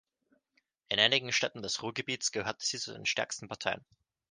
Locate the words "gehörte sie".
2.31-2.79